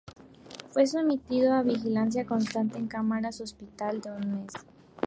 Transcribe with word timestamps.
Fue 0.71 0.87
sometido 0.87 1.53
a 1.53 1.61
vigilancia 1.61 2.25
constante 2.25 2.73
con 2.73 2.87
cámaras 2.87 3.39
en 3.39 3.43
un 3.43 3.43
hospital 3.43 4.01
durante 4.01 4.27
un 4.29 4.33
mes. 4.45 4.53